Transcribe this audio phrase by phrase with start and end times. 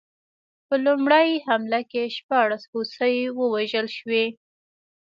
[0.67, 4.25] په لومړۍ حمله کې شپاړس هوسۍ ووژل شوې.